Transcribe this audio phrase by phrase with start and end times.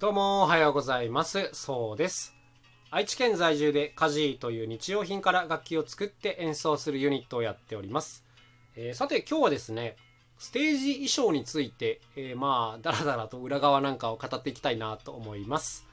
[0.00, 1.50] どうもおはようございます。
[1.52, 2.34] そうです。
[2.90, 8.24] 愛知県在住でカジーという日用品から楽器を作って演奏するユニットをやっております、
[8.76, 9.96] えー、さて今日はですね
[10.38, 15.86] ステージ衣装について、えー、まあだらだらと裏側なんかを語っていきたいなと思います、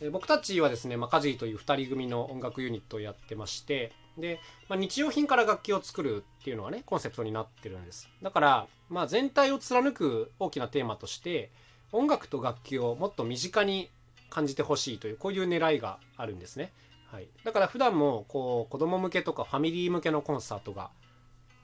[0.00, 8.08] えー、僕たちはですね、まあ、カジーという2人組の音楽ユニットをやってましてで、まあ、日用品から楽器を作るっていうのがねコンセプトになってるんです。
[8.20, 11.52] だから、まあ、全体を貫く大きなテーマとして
[11.92, 13.90] 音楽と楽器をもっと身近に
[14.30, 16.72] 感じてほしいというこういう狙いがあるんですね。
[17.10, 20.90] はい、だから普段もこう子供向けとかファミリー向けのコンサートが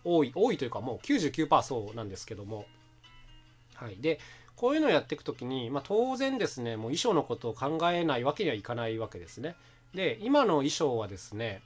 [0.03, 2.65] 多い多いというかもう99%そうなんですけども、
[3.75, 4.21] はい、で
[4.57, 9.57] こういうのをやっていく時に、まあ、当然ですねもう衣装のことを考えないわけにはいかないわけですね。
[9.95, 11.63] で今の衣装はですね、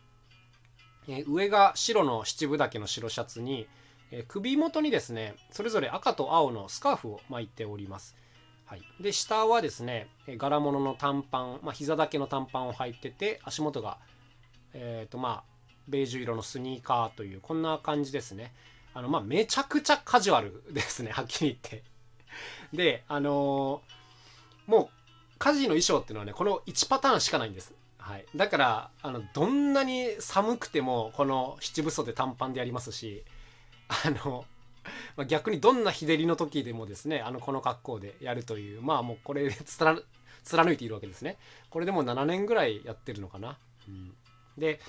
[1.09, 3.67] え上が白の七分丈の白シャツに、
[4.11, 8.17] え首元にですねそれぞれ赤と青のスカーフを巻いております。
[8.69, 13.97] はい、で下はですね柄物の短パン、まあ、膝だけの短パンを履いてて足元が、
[14.75, 18.53] えーとまあ、ベージュ色のスニーカーというこんな感じですね。
[18.93, 21.83] あの、まあ、めちゃくちゃカジュアルですねはっきり言って。
[22.75, 24.89] であのー、もう
[25.39, 27.73] 家事の衣装っていうのはねこの1パターンしかないんです。
[27.97, 33.23] はい、だからあのどんなに寒くてもこの七分袖短パンでやりますし
[33.89, 34.45] あの
[35.17, 40.03] まあ、逆にどんな日照りの時でもですねあのこの格好でやるというまあもうこれで貫
[40.73, 41.39] いているわけですね。
[41.71, 43.59] これでもう7年ぐらいやってるのかな、
[43.89, 44.15] うん、
[44.57, 44.81] で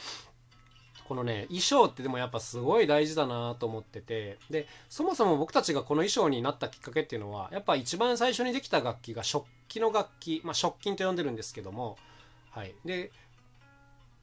[1.08, 11.98] このね衣装ってでもやっぱすごい大事だなと思っててでそもそも僕たちがこの衣装になったきっかけっていうのはやっぱ一番最初にできた楽器が食器の楽器、まあ、食器と呼んでるんですけども
[12.52, 12.76] はい。
[12.86, 13.12] で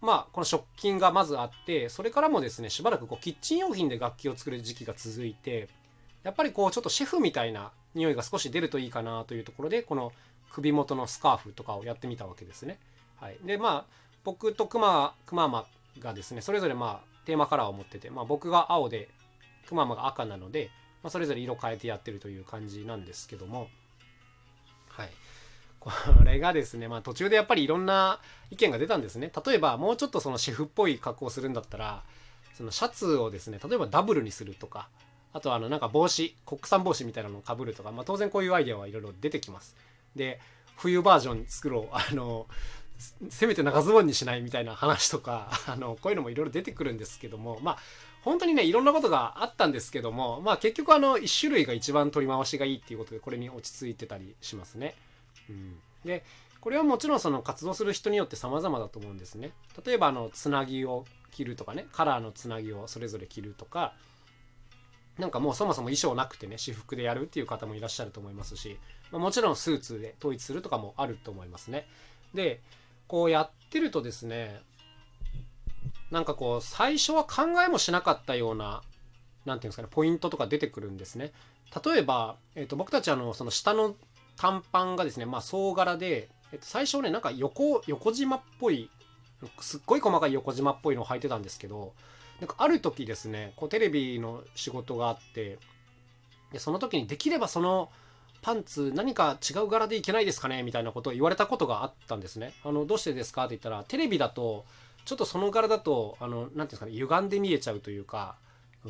[0.06, 5.68] まあ、この食品がまずあってそれからもですねしばらくこうキッチン用品で楽器を作る時期が続いて
[6.22, 10.12] やっぱりこうちょっとシェフみたいな匂いが少し出るといいかなというところでこの
[10.52, 12.78] 首元のスカーフとかをやってみたわけですね。
[13.20, 15.66] はい、でまあ僕とくまくまま
[15.98, 19.08] がですねそれぞれまあテーマカラーを持ってて、まあ、僕が青で
[19.66, 20.70] くままが赤なので、
[21.02, 23.68] まあ、それぞれ色変えてやってるという感じなんですけども。
[24.89, 25.11] はい。
[25.86, 28.19] これがですね、まあ、途中でやっぱりいろんな
[28.51, 32.02] 意見が出たんですね例えばもうちょっとそのシェフっぽい格好をするんだったら
[32.55, 34.89] そのシャツをですね例えばダブルにするとか
[35.33, 39.77] あとはあのなんか帽子国産帽子みたいなのをかぶるとか、まあ、当然こういうアイデアはいろいろ出てきます
[40.17, 40.41] で
[40.77, 42.46] 冬バージョン作ろうあの
[43.29, 47.79] せめて長ズボンにしないみたいな話とかあのこういうのもいろいろ出てくるんですけどもまあ
[48.23, 54.95] 本当にねいろんなことがあったんですけどもまあ結局あの1種類が一番取り回しがいいっていうことでこれに落ち着いてたりしますね。
[56.05, 56.24] で
[56.61, 59.52] これはもちろんその活動する人によって様々だと思うんですね。
[59.84, 63.95] 例えばあのつなぎを着るとかねカラーのつなぎをそれぞれ着るとか
[65.18, 68.79] なんかもうそもそも衣装なくてね私服でやるっていう方もいらっしゃると思いますし、
[69.12, 71.86] まあ、もちろんスーツで統一するとかもあると思いますね。
[72.34, 72.61] で
[73.07, 74.61] こうやってるとですね
[76.11, 78.83] なんかこう最初は考えもしなかったような
[79.45, 81.33] 何て言うんですかねポイントとか出てくるんですね。
[81.84, 83.96] 例えば、えー、と僕たちあのその下の
[84.36, 88.91] 短パンがですね、まあ、総柄で、えっと、最初ね、なんか横、横縞っぽい、
[89.61, 91.92] すっごい細かい横縞っぽいのを履いてたんですけど、
[92.41, 95.58] なんかある時ですね、こうテレビの仕事があって、
[96.52, 97.91] でその時にできればその
[98.42, 102.52] パンツ何か違う柄でいけないですかねみたいなことを言われたことがあったんですね。
[102.64, 104.64] あの、どうしてですかって言ったら、テレビだと、
[105.05, 108.36] ちょっとその柄だと、あの、なんていうんですかね、歪んで見えちゃうというか、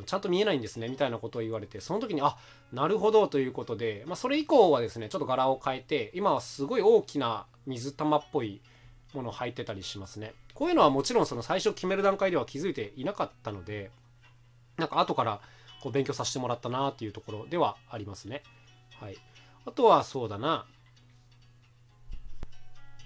[0.04, 2.36] ちゃんと見えないんですねみたいなことを言われてその時にあ
[2.72, 8.60] なるほどということで、まあ、それ以降はですねちょっと柄を変えて今はすごい大きな水玉っぽい
[9.14, 10.34] ものを履いてたりしますね。
[10.54, 13.90] こういうのはもちろんその最初決める段階では気づいていなかったので
[14.78, 15.40] なんか後から
[15.82, 18.42] こう勉強させてもらったなっていうところではありますね。
[19.00, 19.16] はい。
[19.66, 20.66] あとはそうだな。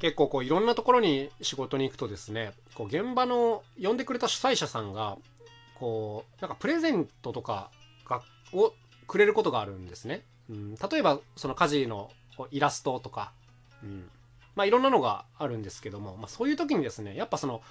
[0.01, 5.19] 結構こういろんなところに仕事に行くとですねこう現場の呼んでくれた主催者さんが
[5.81, 7.71] こうなんかプレゼントとか
[8.07, 8.75] がを
[9.07, 10.23] くれることがあるんですね。
[10.51, 12.11] うん、例えばその家事の
[12.51, 13.33] イラストとか、
[13.83, 14.09] うん、
[14.55, 17.63] まあいろんなのがあるんですけども、まあ、そういう時にですねやっぱその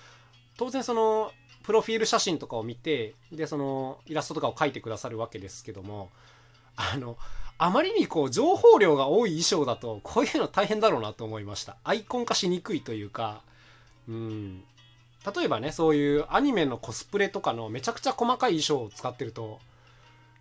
[0.57, 1.31] 当然その
[1.63, 6.09] プロフィール写真とかを見てでそのイラストとかを描いてくださるわけですけども
[6.75, 7.17] あの
[7.57, 11.75] あまりにこう情報量が多い衣装だとこういうの大変だろうなと思いました。
[11.83, 13.41] アイコン化しにくいというか
[14.07, 14.63] うん。
[15.25, 19.59] 例えばねそういうアニメのコスプレとかのめちゃくちゃ細かい衣装を使ってると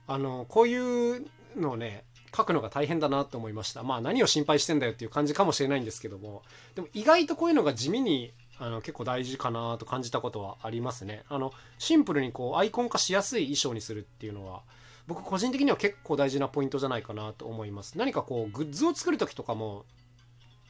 [0.06, 0.76] あのこうい
[1.18, 1.26] う
[1.56, 2.04] のをね
[2.36, 3.82] 書くのが大変だなと思いました。
[3.82, 6.42] まあ何を心配してんだよっていう感じかもしれないんですけども。
[6.74, 11.24] でも意外とこういうのが地味にあの結構大事かなと感じたことはありますね。
[11.28, 14.62] あのシンプルにこうアイコン化しやすい衣装にするっていうのは
[15.06, 17.96] 僕個人的には結構大事なポイントじゃないかなと思います。
[17.96, 19.84] 何かこうグッズを作る時とかも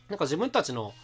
[0.08, 0.94] なんか自分たちの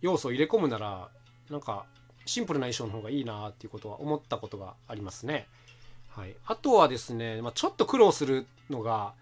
[0.00, 1.08] 要素を入れ込むなら
[1.50, 1.86] なんか
[2.28, 5.46] シンプルな衣装の方がいいなっていうことは思ったことがありますね。
[6.10, 9.12] はい、あとはですね、まあ、ちょっと苦労するのが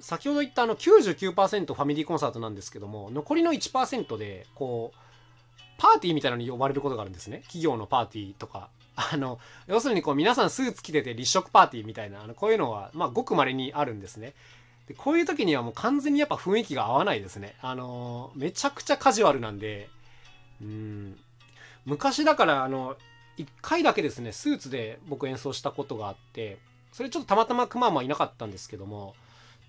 [0.00, 4.98] 先ほど言ったあの99%ファミリーコンサートなんですけども残りの1%でこう
[5.78, 7.38] パーティーみたいなのに呼ばれることがあるんですね。
[7.42, 8.68] 企業のパーティーとか。
[8.94, 9.38] あの
[9.68, 14.34] 要するにこう皆さんスーツ着てて立食パーティーみたいなあのこういうのはまあごく稀にあるんですね。
[14.86, 17.54] でこういう時にはもう完全にやっぱ雰囲気が合わないですね。
[17.62, 19.88] あのめちゃくちゃカジュアルなんで
[20.60, 21.18] うん。
[21.84, 22.96] 昔だからあの
[23.38, 26.58] 1回だけですねスーツで僕演奏したことがあって
[26.92, 29.14] それちょっとたまたまくままいなかったんですけども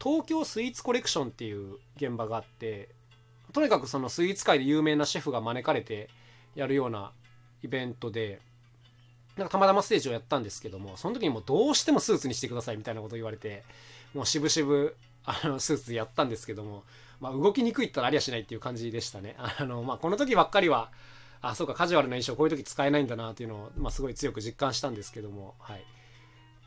[0.04, 2.90] 東京スイーツコレクションっていう現場があって
[3.54, 6.10] とにかくそのスイーツ界で有名なシェフが招かれて
[6.56, 7.12] やるような
[7.64, 8.42] イベントで
[9.38, 13.64] なんかたまたまステージをやったんですけどもその時にもうどうしてもスーツにしてくださいみたいなことを言われて
[14.14, 14.92] もう渋々
[15.26, 16.84] あのスーツでやったんですけども、
[17.20, 19.36] まあ、動きにくいったらありゃしないっていう感じでしたね。
[19.38, 20.92] あの、まあ、この時ばっかりは
[21.44, 25.84] あそうかカジュアルな衣装こういう時使えないんだなっていうのを、まあ、すごい強く実感したんですけども、はい、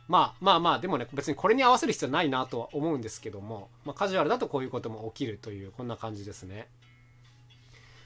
[0.07, 6.67] まあまあまあでもね別にこれに合わせる必要ないなとは思うんですけども、まあ、カジュアルだとこういうことも起きるというこんな感じですね。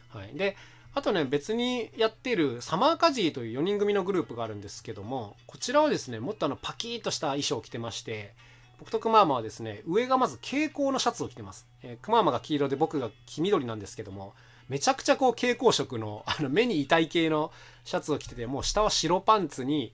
[0.09, 0.55] はい、で
[0.93, 8.33] あとね別にやってるサマーカジーという4人組のグループがあるんですけどもこちらはですねもっとあのパキッとした衣装を着てまして
[8.79, 14.33] 僕とクマーマはですね上がまず蛍光のシャツを着てます、えー、クマーマが黄色で僕が黄緑なんですけども
[14.71, 17.51] めちゃくちゃこう蛍光色のあの目に痛い系の
[17.83, 19.93] シャツを着ててもう下は白パンツに、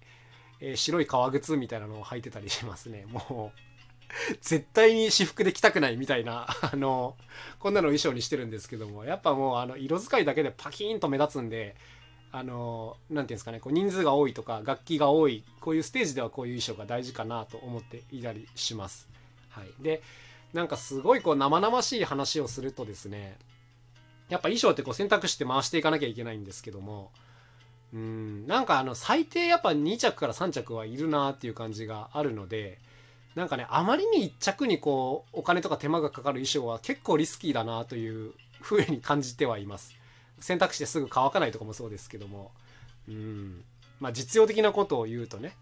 [0.59, 3.07] えー、白い革靴みたいなのを履いてたりしますね。
[3.07, 3.59] もう
[4.39, 7.15] 絶対に私服で着たくないみたいなあの
[7.57, 9.03] こんなの衣装にしてるんですけども。
[9.03, 11.75] やっぱもうあの色使いだけでパキーンと目立つんで
[12.31, 19.09] あの何て言うんですかねこう人数が多いとか楽器が多いこういうステージではこういう衣装が大事かなと思っていたりします。
[19.49, 20.03] はい、で
[20.53, 23.37] なんかすごいこう生々しい話をするとですね
[24.29, 27.11] やっぱ衣装ってこう選択して回していかなきゃいけないんですけども。
[27.93, 32.79] うんなんかあの最低やっぱ2着から3着はいるなっていう感じがあるので
[33.33, 39.95] なんかねあまりに1着にこうお金とか手間がかかる衣装は結構リスキーだなというふうに感じてはいます。
[40.39, 42.51] 選択肢ですぐ乾かないとかもそうですけども。
[43.07, 43.63] うん
[43.99, 45.55] まあ実用的なことを言うとね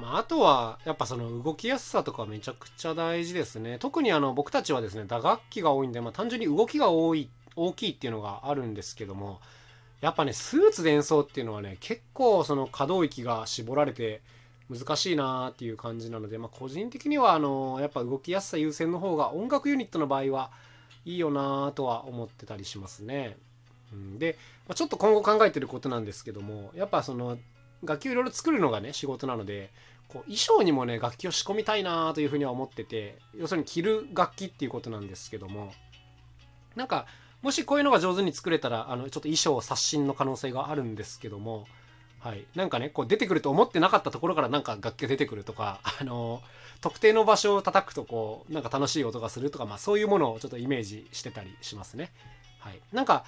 [0.00, 9.40] まあ、あとはやっぱその動きやすさとかめちゃくちゃ大事ですね特にあの僕たちはですね打楽器が多いんで、まあ、単純に動きが多い大きいっていうのがあるんですけども
[10.00, 14.22] やっぱねスーツで演奏っていうのはね結構その可動域が絞られて
[14.70, 20.50] 難しいなーっていう感じなので、まあ、個人的にはあのやっぱ動きやすさ優先の方が音楽ユニットの場合は
[21.04, 23.36] いいよなーとは思ってたりしますね。
[23.92, 24.38] うん、で、
[24.68, 27.38] まあ、ちょっと今後考えてることなんですけどもやっぱその
[27.84, 29.70] 楽器をいろいろ作るのがね仕事なので
[30.08, 35.72] こう衣装にもね楽器を仕込みたいなというふうには思ってて要するに着る楽器っていうことなんですけども
[36.76, 37.06] なんか
[37.42, 41.66] もしこういうのが上手に作れたらあのちょっと衣装刷新の可能性があるんですけども
[42.20, 46.42] はい、なんかねこう出てくると思ってなかったところからなんか楽器が出てくるとか、 あの
[46.82, 52.12] 特定の場所を叩くとこうなんか楽しい音がするとか、まあ、そういうものをちょっとイメージしてたりしますね。
[52.58, 53.24] はい、なんか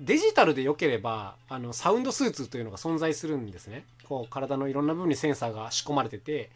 [0.00, 3.84] デジタルで良ければあのサウンドスーツというのが存在するんですね。
[4.08, 6.50] こう体のいろんな部分にセンサーが仕込まれてて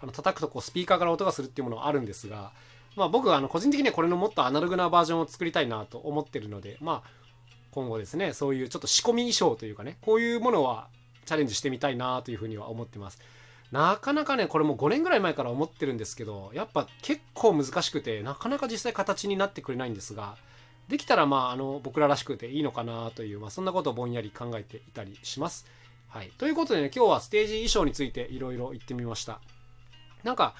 [0.00, 2.52] あの叩くとこうスピーカーから音がするっていうものがあるんですが、
[2.96, 7.10] まあ、僕はあの個人的にはこれのもっとアナログなバージョンを作りたいなと思ってるので、まあ、
[7.70, 10.88] 今後ですねそういうちょっと仕込み衣装というかねこういうものは
[11.26, 13.20] チャレンジしてみたいなというふうには思ってます。
[13.72, 20.36] なかなかねこれも5年ぐらい前から思ってるんですけどやっぱ結構難しくてなかなか実際形になってくれないんですが
[20.88, 25.66] できたらまああの僕ららしくていいのかなという、まあ、そんなことをぼんやり考えていたりします。
[26.08, 29.40] はい、ということでね今日はステージ衣装についていろいろ言ってみました。
[30.22, 30.54] なんか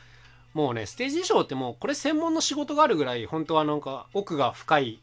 [0.53, 5.01] もうねステージ衣装ってもうこれ専門の仕事があるぐらい本当はなんか奥が深い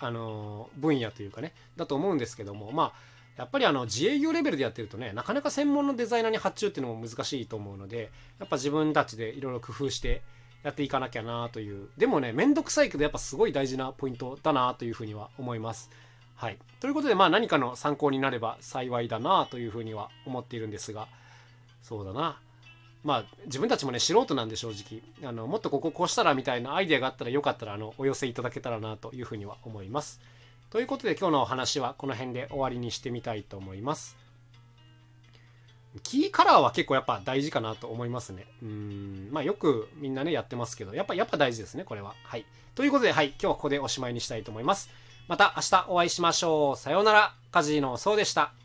[0.00, 2.92] あの分野というかねだと思うんですけどもまあ
[3.36, 10.22] やっぱりあの自営業レベルでやってるとねなかなか専門のデザイナーに発注っていうのも難しいと思うのでやっぱ自分たちでいろいろ工夫して
[10.62, 15.90] やっていかなきゃなというでもねめんどくさいけどやっぱすごい大事なポイントだなというふうには思います。
[16.36, 21.06] はい、ということでまあ何かの参考になれば幸いだなというふうには思っているんですが
[21.82, 22.40] そうだな
[23.04, 30.20] まあ自分たちもね素人なんで正直あのもっとこここうしたらみたいなアイデアがあったらよかったらあのお寄せいただけたらなというふうには思います。
[30.70, 34.21] ということで今日のお話はこの辺で終わりにしてみたいと思います。
[36.02, 38.46] キーカラーは結構やっぱ大事かなと思いますね。
[38.62, 39.28] うん。
[39.30, 42.14] まあよくみんなねやってますけど、やっぱやっぱ大事ですね、これは。
[42.24, 42.46] はい。
[42.74, 44.90] ということで、はい、今日はここでおしまいにしたいと思います。
[45.28, 46.76] また明日お会いしましょう。
[46.76, 47.34] さようなら。
[47.50, 48.61] カジーノそうでした。